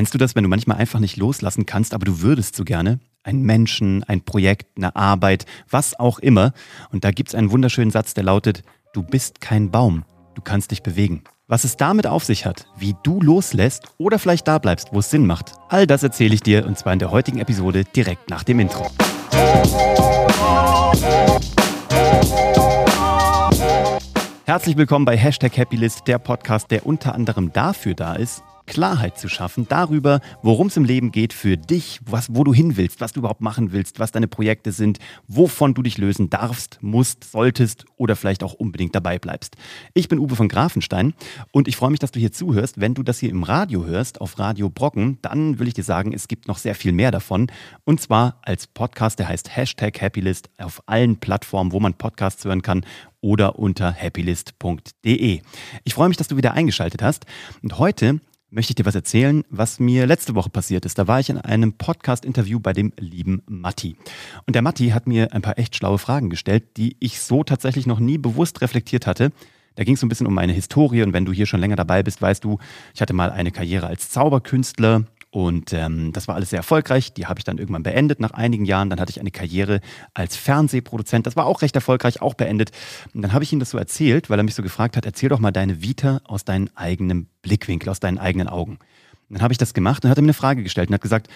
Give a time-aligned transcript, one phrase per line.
[0.00, 3.00] Kennst du das, wenn du manchmal einfach nicht loslassen kannst, aber du würdest so gerne?
[3.22, 6.54] Ein Menschen, ein Projekt, eine Arbeit, was auch immer.
[6.90, 8.62] Und da gibt es einen wunderschönen Satz, der lautet,
[8.94, 11.24] du bist kein Baum, du kannst dich bewegen.
[11.48, 15.10] Was es damit auf sich hat, wie du loslässt oder vielleicht da bleibst, wo es
[15.10, 18.42] Sinn macht, all das erzähle ich dir und zwar in der heutigen Episode direkt nach
[18.42, 18.90] dem Intro.
[24.46, 29.28] Herzlich willkommen bei Hashtag Happylist, der Podcast, der unter anderem dafür da ist, Klarheit zu
[29.28, 33.12] schaffen darüber, worum es im Leben geht für dich, was, wo du hin willst, was
[33.12, 37.84] du überhaupt machen willst, was deine Projekte sind, wovon du dich lösen darfst, musst, solltest
[37.96, 39.56] oder vielleicht auch unbedingt dabei bleibst.
[39.92, 41.14] Ich bin Uwe von Grafenstein
[41.50, 42.80] und ich freue mich, dass du hier zuhörst.
[42.80, 46.12] Wenn du das hier im Radio hörst, auf Radio Brocken, dann will ich dir sagen,
[46.12, 47.50] es gibt noch sehr viel mehr davon.
[47.82, 52.62] Und zwar als Podcast, der heißt Hashtag Happylist auf allen Plattformen, wo man Podcasts hören
[52.62, 52.84] kann
[53.20, 55.40] oder unter happylist.de.
[55.82, 57.26] Ich freue mich, dass du wieder eingeschaltet hast.
[57.62, 58.20] Und heute
[58.50, 60.98] möchte ich dir was erzählen, was mir letzte Woche passiert ist.
[60.98, 63.96] Da war ich in einem Podcast-Interview bei dem lieben Matti.
[64.46, 67.86] Und der Matti hat mir ein paar echt schlaue Fragen gestellt, die ich so tatsächlich
[67.86, 69.30] noch nie bewusst reflektiert hatte.
[69.76, 71.76] Da ging es so ein bisschen um meine Historie und wenn du hier schon länger
[71.76, 72.58] dabei bist, weißt du,
[72.92, 77.12] ich hatte mal eine Karriere als Zauberkünstler und ähm, das war alles sehr erfolgreich.
[77.14, 78.90] Die habe ich dann irgendwann beendet nach einigen Jahren.
[78.90, 79.80] Dann hatte ich eine Karriere
[80.12, 81.24] als Fernsehproduzent.
[81.26, 82.72] Das war auch recht erfolgreich, auch beendet.
[83.14, 85.28] Und dann habe ich ihm das so erzählt, weil er mich so gefragt hat, erzähl
[85.28, 88.72] doch mal deine Vita aus deinem eigenen Blickwinkel, aus deinen eigenen Augen.
[89.28, 91.00] Und dann habe ich das gemacht und hat er mir eine Frage gestellt und hat
[91.00, 91.28] gesagt,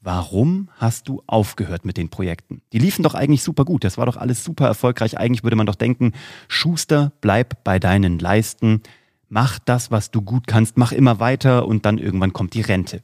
[0.00, 2.62] warum hast du aufgehört mit den Projekten?
[2.72, 3.84] Die liefen doch eigentlich super gut.
[3.84, 5.18] Das war doch alles super erfolgreich.
[5.18, 6.12] Eigentlich würde man doch denken,
[6.48, 8.82] Schuster, bleib bei deinen Leisten
[9.28, 13.02] mach das, was du gut kannst, mach immer weiter und dann irgendwann kommt die Rente.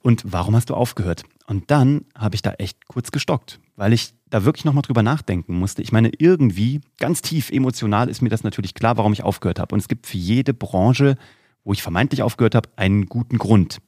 [0.00, 1.22] Und warum hast du aufgehört?
[1.46, 5.58] Und dann habe ich da echt kurz gestockt, weil ich da wirklich nochmal drüber nachdenken
[5.58, 5.82] musste.
[5.82, 9.74] Ich meine, irgendwie, ganz tief emotional ist mir das natürlich klar, warum ich aufgehört habe.
[9.74, 11.16] Und es gibt für jede Branche,
[11.64, 13.78] wo ich vermeintlich aufgehört habe, einen guten Grund.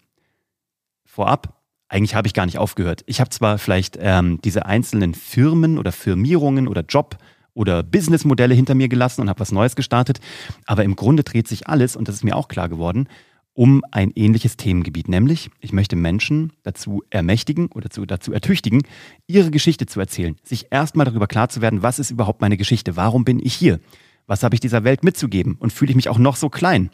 [1.04, 3.02] Vorab, eigentlich habe ich gar nicht aufgehört.
[3.06, 7.18] Ich habe zwar vielleicht ähm, diese einzelnen Firmen oder Firmierungen oder Job
[7.56, 10.20] oder Businessmodelle hinter mir gelassen und habe was Neues gestartet.
[10.66, 13.08] Aber im Grunde dreht sich alles, und das ist mir auch klar geworden,
[13.54, 18.82] um ein ähnliches Themengebiet, nämlich ich möchte Menschen dazu ermächtigen oder dazu, dazu ertüchtigen,
[19.26, 22.96] ihre Geschichte zu erzählen, sich erstmal darüber klar zu werden, was ist überhaupt meine Geschichte,
[22.96, 23.80] warum bin ich hier,
[24.26, 25.56] was habe ich dieser Welt mitzugeben?
[25.58, 26.90] Und fühle ich mich auch noch so klein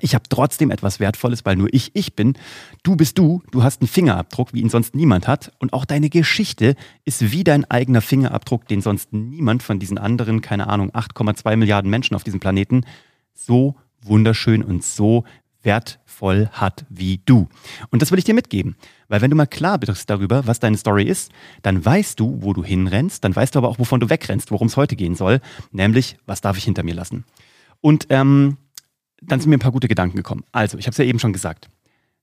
[0.00, 2.34] ich habe trotzdem etwas Wertvolles, weil nur ich ich bin.
[2.82, 5.52] Du bist du, du hast einen Fingerabdruck, wie ihn sonst niemand hat.
[5.58, 10.40] Und auch deine Geschichte ist wie dein eigener Fingerabdruck, den sonst niemand von diesen anderen,
[10.40, 12.86] keine Ahnung, 8,2 Milliarden Menschen auf diesem Planeten
[13.34, 15.24] so wunderschön und so
[15.62, 17.48] wertvoll hat wie du.
[17.90, 18.76] Und das will ich dir mitgeben.
[19.08, 21.30] Weil wenn du mal klar bist darüber, was deine Story ist,
[21.60, 24.68] dann weißt du, wo du hinrennst, dann weißt du aber auch, wovon du wegrennst, worum
[24.68, 27.24] es heute gehen soll, nämlich, was darf ich hinter mir lassen.
[27.80, 28.56] Und ähm,
[29.22, 30.44] dann sind mir ein paar gute Gedanken gekommen.
[30.52, 31.68] Also, ich habe es ja eben schon gesagt.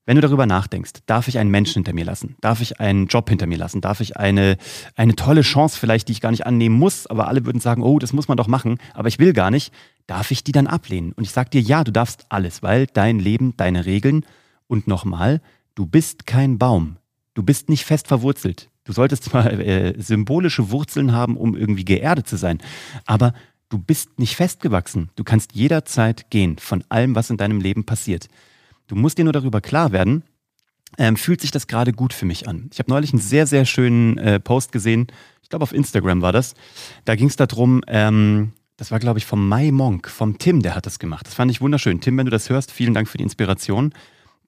[0.06, 2.34] Wenn du darüber nachdenkst, darf ich einen Menschen hinter mir lassen?
[2.40, 3.80] Darf ich einen Job hinter mir lassen?
[3.80, 4.56] Darf ich eine,
[4.96, 7.98] eine tolle Chance vielleicht, die ich gar nicht annehmen muss, aber alle würden sagen, oh,
[7.98, 9.72] das muss man doch machen, aber ich will gar nicht.
[10.06, 11.12] Darf ich die dann ablehnen?
[11.12, 14.24] Und ich sage dir, ja, du darfst alles, weil dein Leben, deine Regeln
[14.66, 15.40] und nochmal,
[15.74, 16.96] du bist kein Baum.
[17.34, 18.70] Du bist nicht fest verwurzelt.
[18.84, 22.58] Du solltest zwar äh, symbolische Wurzeln haben, um irgendwie geerdet zu sein,
[23.06, 23.34] aber
[23.70, 25.10] Du bist nicht festgewachsen.
[25.14, 28.28] Du kannst jederzeit gehen von allem, was in deinem Leben passiert.
[28.88, 30.24] Du musst dir nur darüber klar werden,
[30.98, 32.68] ähm, fühlt sich das gerade gut für mich an.
[32.72, 35.06] Ich habe neulich einen sehr, sehr schönen äh, Post gesehen.
[35.42, 36.54] Ich glaube, auf Instagram war das.
[37.04, 40.74] Da ging es darum, ähm, das war, glaube ich, vom Mai Monk, vom Tim, der
[40.74, 41.26] hat das gemacht.
[41.28, 42.00] Das fand ich wunderschön.
[42.00, 43.94] Tim, wenn du das hörst, vielen Dank für die Inspiration.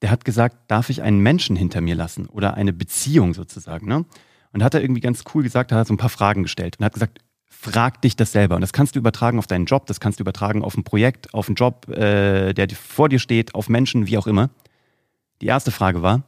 [0.01, 3.87] Der hat gesagt, darf ich einen Menschen hinter mir lassen oder eine Beziehung sozusagen.
[3.87, 4.03] Ne?
[4.51, 6.93] Und hat er irgendwie ganz cool gesagt, hat so ein paar Fragen gestellt und hat
[6.93, 7.19] gesagt,
[7.53, 8.55] frag dich das selber.
[8.55, 11.33] Und das kannst du übertragen auf deinen Job, das kannst du übertragen auf ein Projekt,
[11.33, 14.49] auf einen Job, äh, der vor dir steht, auf Menschen, wie auch immer.
[15.41, 16.23] Die erste Frage war,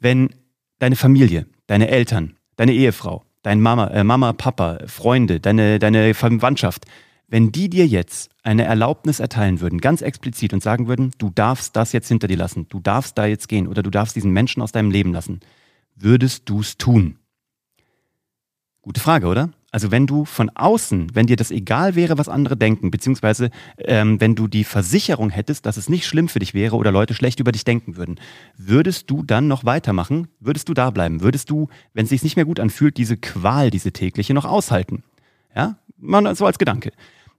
[0.00, 0.30] wenn
[0.78, 6.86] deine Familie, deine Eltern, deine Ehefrau, dein Mama, äh, Mama, Papa, Freunde, deine, deine Verwandtschaft,
[7.28, 11.74] wenn die dir jetzt eine Erlaubnis erteilen würden, ganz explizit und sagen würden, du darfst
[11.74, 14.62] das jetzt hinter dir lassen, du darfst da jetzt gehen oder du darfst diesen Menschen
[14.62, 15.40] aus deinem Leben lassen,
[15.96, 17.18] würdest du es tun?
[18.82, 19.50] Gute Frage, oder?
[19.74, 24.20] Also wenn du von außen, wenn dir das egal wäre, was andere denken, beziehungsweise ähm,
[24.20, 27.40] wenn du die Versicherung hättest, dass es nicht schlimm für dich wäre oder Leute schlecht
[27.40, 28.20] über dich denken würden,
[28.56, 30.28] würdest du dann noch weitermachen?
[30.38, 31.22] Würdest du da bleiben?
[31.22, 35.02] Würdest du, wenn es sich nicht mehr gut anfühlt, diese Qual, diese tägliche noch aushalten?
[35.56, 36.92] Ja, man so als Gedanke.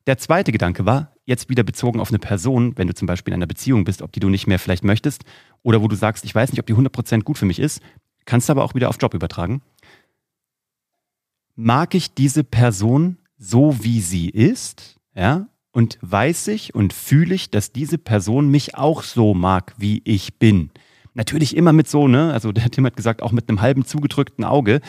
[0.05, 3.39] Der zweite Gedanke war, jetzt wieder bezogen auf eine Person, wenn du zum Beispiel in
[3.39, 5.23] einer Beziehung bist, ob die du nicht mehr vielleicht möchtest
[5.63, 7.81] oder wo du sagst, ich weiß nicht, ob die 100% gut für mich ist,
[8.25, 9.61] kannst du aber auch wieder auf Job übertragen
[11.55, 17.49] mag ich diese Person so, wie sie ist, ja, und weiß ich und fühle ich,
[17.49, 20.71] dass diese Person mich auch so mag, wie ich bin.
[21.15, 22.31] Natürlich immer mit so, ne?
[22.31, 24.81] Also der Tim hat gesagt, auch mit einem halben zugedrückten Auge.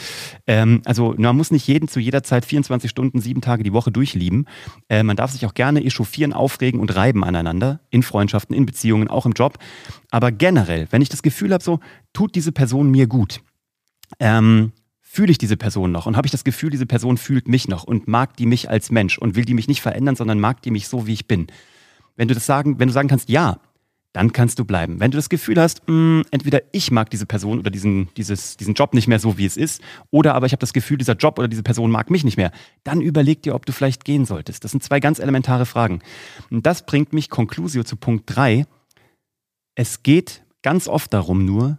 [0.47, 3.91] Ähm, also man muss nicht jeden zu jeder Zeit 24 Stunden, sieben Tage die Woche
[3.91, 4.47] durchlieben.
[4.89, 7.81] Äh, man darf sich auch gerne echauffieren, aufregen und reiben aneinander.
[7.91, 9.59] In Freundschaften, in Beziehungen, auch im Job.
[10.11, 11.81] Aber generell, wenn ich das Gefühl habe, so,
[12.13, 13.41] tut diese Person mir gut,
[14.21, 14.73] ähm,
[15.17, 17.85] fühle ich diese Person noch und habe ich das Gefühl, diese Person fühlt mich noch
[17.85, 20.71] und mag die mich als Mensch und will die mich nicht verändern, sondern mag die
[20.71, 21.47] mich so, wie ich bin.
[22.17, 23.59] Wenn du das sagen, wenn du sagen kannst, ja,
[24.13, 25.01] dann kannst du bleiben.
[25.01, 28.59] Wenn du das Gefühl hast, mh, hm, entweder ich mag diese Person oder diesen, dieses,
[28.59, 29.81] diesen Job nicht mehr so, wie es ist,
[30.11, 32.53] oder aber ich habe das Gefühl, dieser Job oder diese Person mag mich nicht mehr,
[32.85, 34.65] dann überleg dir, ob du vielleicht gehen solltest.
[34.65, 36.01] Das sind zwei ganz elementare Fragen.
[36.51, 38.67] Und das bringt mich Conclusio zu Punkt 3.
[39.77, 41.79] Es geht ganz oft darum nur,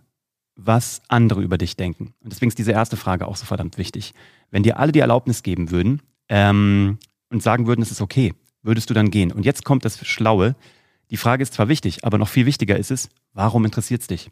[0.58, 2.14] was andere über dich denken.
[2.22, 4.14] Und deswegen ist diese erste Frage auch so verdammt wichtig.
[4.52, 6.98] Wenn dir alle die Erlaubnis geben würden ähm,
[7.30, 8.34] und sagen würden, es ist okay,
[8.64, 9.32] würdest du dann gehen?
[9.32, 10.56] Und jetzt kommt das Schlaue.
[11.12, 14.32] Die Frage ist zwar wichtig, aber noch viel wichtiger ist es, warum interessiert es dich?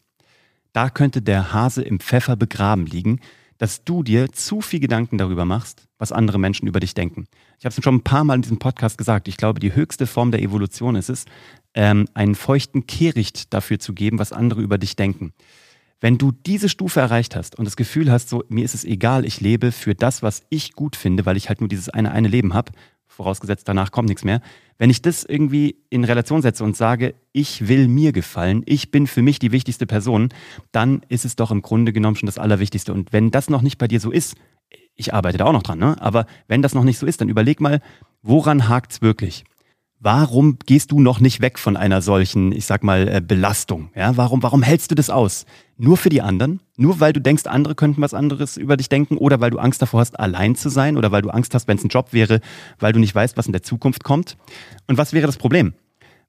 [0.74, 3.22] Da könnte der Hase im Pfeffer begraben liegen,
[3.58, 7.28] dass du dir zu viel Gedanken darüber machst, was andere Menschen über dich denken.
[7.58, 9.30] Ich habe es schon ein paar Mal in diesem Podcast gesagt.
[9.30, 11.26] Ich glaube, die höchste Form der Evolution ist es,
[11.74, 15.34] ähm, einen feuchten Kehricht dafür zu geben, was andere über dich denken.
[16.02, 19.26] Wenn du diese Stufe erreicht hast und das Gefühl hast, so mir ist es egal,
[19.26, 22.28] ich lebe für das, was ich gut finde, weil ich halt nur dieses eine eine
[22.28, 22.72] Leben habe,
[23.08, 24.42] vorausgesetzt danach kommt nichts mehr,
[24.78, 29.08] wenn ich das irgendwie in Relation setze und sage, ich will mir gefallen, ich bin
[29.08, 30.30] für mich die wichtigste Person,
[30.72, 32.94] dann ist es doch im Grunde genommen schon das Allerwichtigste.
[32.94, 34.36] Und wenn das noch nicht bei dir so ist,
[34.96, 35.96] ich arbeite da auch noch dran, ne?
[36.02, 37.82] aber wenn das noch nicht so ist, dann überleg mal,
[38.22, 39.46] woran hakt es wirklich?
[40.00, 43.90] Warum gehst du noch nicht weg von einer solchen, ich sag mal, äh, Belastung?
[43.96, 45.46] Ja, warum, warum hältst du das aus?
[45.78, 46.62] Nur für die anderen?
[46.78, 49.82] Nur weil du denkst, andere könnten was anderes über dich denken oder weil du Angst
[49.82, 52.42] davor hast, allein zu sein oder weil du Angst hast, wenn es ein Job wäre,
[52.80, 54.38] weil du nicht weißt, was in der Zukunft kommt?
[54.88, 55.74] Und was wäre das Problem?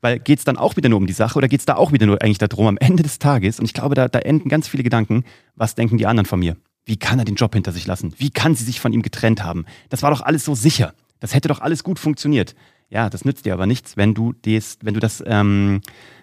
[0.01, 1.93] Weil geht es dann auch wieder nur um die Sache oder geht es da auch
[1.93, 3.59] wieder nur eigentlich darum am Ende des Tages?
[3.59, 5.25] Und ich glaube, da, da enden ganz viele Gedanken.
[5.55, 6.57] Was denken die anderen von mir?
[6.85, 8.15] Wie kann er den Job hinter sich lassen?
[8.17, 9.67] Wie kann sie sich von ihm getrennt haben?
[9.89, 10.95] Das war doch alles so sicher.
[11.19, 12.55] Das hätte doch alles gut funktioniert.
[12.89, 15.81] Ja, das nützt dir aber nichts, wenn du, des, wenn du das, ähm,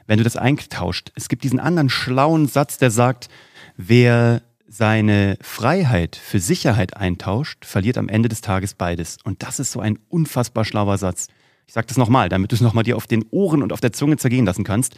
[0.08, 1.12] wenn du das eingetauscht.
[1.16, 3.30] Es gibt diesen anderen schlauen Satz, der sagt,
[3.76, 9.18] wer seine Freiheit für Sicherheit eintauscht, verliert am Ende des Tages beides.
[9.24, 11.28] Und das ist so ein unfassbar schlauer Satz.
[11.68, 13.94] Ich sage das nochmal, damit du es nochmal dir auf den Ohren und auf der
[13.94, 14.96] Zunge zergehen lassen kannst.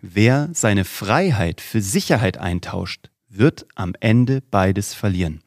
[0.00, 5.42] Wer seine Freiheit für Sicherheit eintauscht, wird am Ende beides verlieren.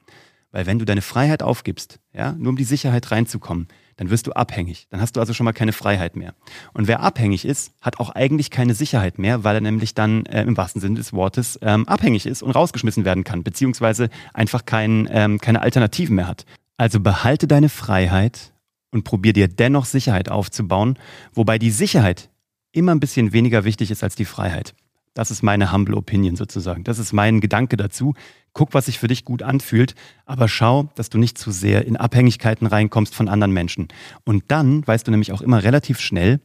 [0.52, 3.68] Weil wenn du deine Freiheit aufgibst, ja, nur um die Sicherheit reinzukommen,
[3.98, 4.88] dann wirst du abhängig.
[4.90, 6.34] Dann hast du also schon mal keine Freiheit mehr.
[6.74, 10.44] Und wer abhängig ist, hat auch eigentlich keine Sicherheit mehr, weil er nämlich dann äh,
[10.44, 15.08] im wahrsten Sinne des Wortes ähm, abhängig ist und rausgeschmissen werden kann, beziehungsweise einfach kein,
[15.12, 16.46] ähm, keine Alternativen mehr hat.
[16.78, 18.54] Also behalte deine Freiheit
[18.92, 20.98] und probier dir dennoch Sicherheit aufzubauen,
[21.34, 22.30] wobei die Sicherheit
[22.72, 24.74] immer ein bisschen weniger wichtig ist als die Freiheit.
[25.14, 26.84] Das ist meine humble Opinion sozusagen.
[26.84, 28.14] Das ist mein Gedanke dazu.
[28.54, 29.96] Guck, was sich für dich gut anfühlt,
[30.26, 33.88] aber schau, dass du nicht zu sehr in Abhängigkeiten reinkommst von anderen Menschen.
[34.26, 36.40] Und dann weißt du nämlich auch immer relativ schnell,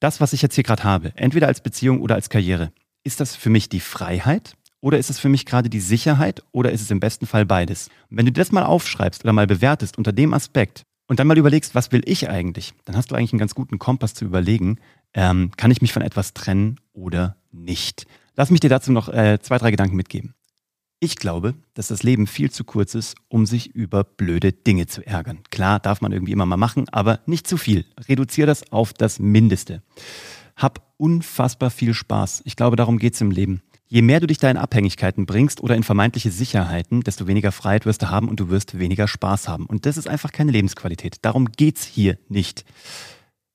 [0.00, 2.72] das, was ich jetzt hier gerade habe, entweder als Beziehung oder als Karriere,
[3.02, 6.70] ist das für mich die Freiheit oder ist es für mich gerade die Sicherheit oder
[6.70, 7.90] ist es im besten Fall beides?
[8.10, 11.74] Wenn du das mal aufschreibst oder mal bewertest unter dem Aspekt und dann mal überlegst,
[11.74, 14.78] was will ich eigentlich, dann hast du eigentlich einen ganz guten Kompass zu überlegen,
[15.14, 18.06] ähm, kann ich mich von etwas trennen oder nicht.
[18.36, 20.34] Lass mich dir dazu noch äh, zwei, drei Gedanken mitgeben.
[21.00, 25.06] Ich glaube, dass das Leben viel zu kurz ist, um sich über blöde Dinge zu
[25.06, 25.40] ärgern.
[25.50, 27.84] Klar, darf man irgendwie immer mal machen, aber nicht zu viel.
[28.08, 29.82] Reduziere das auf das Mindeste.
[30.56, 32.42] Hab unfassbar viel Spaß.
[32.46, 33.62] Ich glaube, darum geht es im Leben.
[33.86, 37.86] Je mehr du dich da in Abhängigkeiten bringst oder in vermeintliche Sicherheiten, desto weniger Freiheit
[37.86, 39.66] wirst du haben und du wirst weniger Spaß haben.
[39.66, 41.18] Und das ist einfach keine Lebensqualität.
[41.22, 42.64] Darum geht's hier nicht.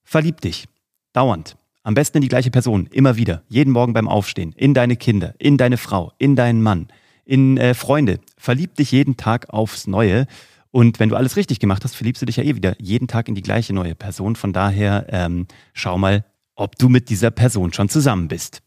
[0.03, 0.67] Verlieb dich.
[1.13, 1.57] Dauernd.
[1.83, 5.35] Am besten in die gleiche Person, immer wieder, jeden Morgen beim Aufstehen, in deine Kinder,
[5.37, 6.87] in deine Frau, in deinen Mann,
[7.25, 8.19] in äh, Freunde.
[8.37, 10.25] Verlieb dich jeden Tag aufs Neue.
[10.71, 13.27] Und wenn du alles richtig gemacht hast, verliebst du dich ja eh wieder jeden Tag
[13.27, 14.35] in die gleiche neue Person.
[14.35, 18.61] Von daher ähm, schau mal, ob du mit dieser Person schon zusammen bist.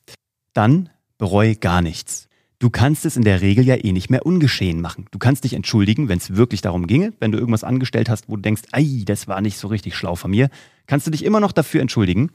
[0.52, 2.28] Dann bereue gar nichts.
[2.58, 5.06] Du kannst es in der Regel ja eh nicht mehr ungeschehen machen.
[5.10, 8.36] Du kannst dich entschuldigen, wenn es wirklich darum ginge, wenn du irgendwas angestellt hast, wo
[8.36, 10.48] du denkst, ei, das war nicht so richtig schlau von mir,
[10.86, 12.30] kannst du dich immer noch dafür entschuldigen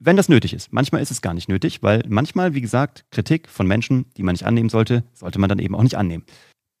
[0.00, 0.72] wenn das nötig ist.
[0.72, 4.32] Manchmal ist es gar nicht nötig, weil manchmal, wie gesagt, Kritik von Menschen, die man
[4.32, 6.24] nicht annehmen sollte, sollte man dann eben auch nicht annehmen.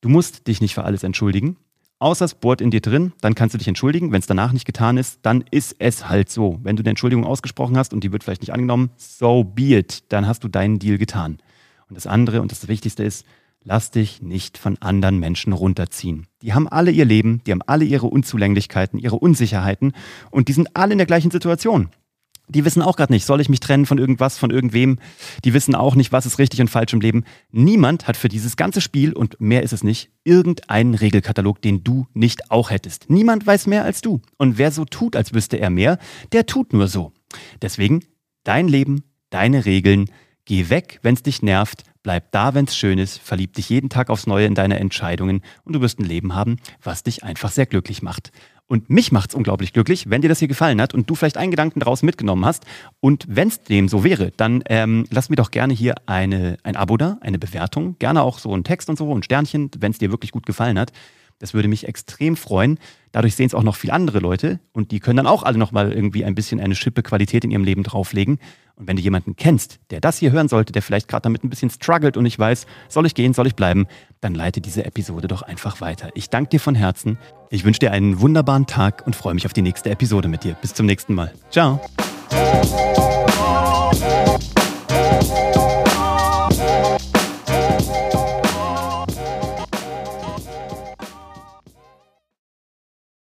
[0.00, 1.56] Du musst dich nicht für alles entschuldigen.
[1.98, 4.10] Außer es bohrt in dir drin, dann kannst du dich entschuldigen.
[4.10, 6.58] Wenn es danach nicht getan ist, dann ist es halt so.
[6.62, 10.04] Wenn du eine Entschuldigung ausgesprochen hast und die wird vielleicht nicht angenommen, so be it.
[10.08, 11.36] Dann hast du deinen Deal getan.
[11.90, 13.26] Und das andere und das Wichtigste ist,
[13.62, 16.26] lass dich nicht von anderen Menschen runterziehen.
[16.40, 19.92] Die haben alle ihr Leben, die haben alle ihre Unzulänglichkeiten, ihre Unsicherheiten
[20.30, 21.90] und die sind alle in der gleichen Situation.
[22.48, 24.98] Die wissen auch gerade nicht, soll ich mich trennen von irgendwas, von irgendwem?
[25.44, 27.24] Die wissen auch nicht, was ist richtig und falsch im Leben.
[27.52, 32.08] Niemand hat für dieses ganze Spiel, und mehr ist es nicht, irgendeinen Regelkatalog, den du
[32.12, 33.08] nicht auch hättest.
[33.08, 34.20] Niemand weiß mehr als du.
[34.36, 35.98] Und wer so tut, als wüsste er mehr,
[36.32, 37.12] der tut nur so.
[37.62, 38.00] Deswegen,
[38.42, 40.10] dein Leben, deine Regeln,
[40.50, 43.88] geh weg, wenn es dich nervt, bleib da, wenn es schön ist, verlieb dich jeden
[43.88, 47.52] Tag aufs Neue in deine Entscheidungen und du wirst ein Leben haben, was dich einfach
[47.52, 48.32] sehr glücklich macht.
[48.66, 51.36] Und mich macht es unglaublich glücklich, wenn dir das hier gefallen hat und du vielleicht
[51.36, 52.64] einen Gedanken daraus mitgenommen hast.
[52.98, 56.74] Und wenn es dem so wäre, dann ähm, lass mir doch gerne hier eine, ein
[56.74, 59.98] Abo da, eine Bewertung, gerne auch so ein Text und so, ein Sternchen, wenn es
[59.98, 60.90] dir wirklich gut gefallen hat.
[61.40, 62.78] Das würde mich extrem freuen.
[63.12, 65.92] Dadurch sehen es auch noch viele andere Leute und die können dann auch alle nochmal
[65.92, 68.38] irgendwie ein bisschen eine Schippe Qualität in ihrem Leben drauflegen.
[68.76, 71.50] Und wenn du jemanden kennst, der das hier hören sollte, der vielleicht gerade damit ein
[71.50, 73.86] bisschen struggelt und nicht weiß, soll ich gehen, soll ich bleiben,
[74.20, 76.10] dann leite diese Episode doch einfach weiter.
[76.14, 77.18] Ich danke dir von Herzen.
[77.50, 80.54] Ich wünsche dir einen wunderbaren Tag und freue mich auf die nächste Episode mit dir.
[80.54, 81.32] Bis zum nächsten Mal.
[81.50, 81.80] Ciao.